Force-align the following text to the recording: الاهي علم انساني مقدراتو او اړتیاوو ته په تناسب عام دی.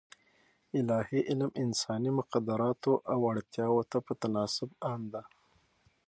الاهي 0.79 1.19
علم 1.29 1.51
انساني 1.63 2.11
مقدراتو 2.19 2.93
او 3.13 3.19
اړتیاوو 3.31 3.87
ته 3.91 3.97
په 4.05 4.13
تناسب 4.21 4.69
عام 4.87 5.01
دی. 5.13 5.23